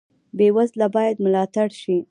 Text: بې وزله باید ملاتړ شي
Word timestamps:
بې 0.37 0.47
وزله 0.55 0.87
باید 0.95 1.15
ملاتړ 1.25 1.69
شي 1.81 1.97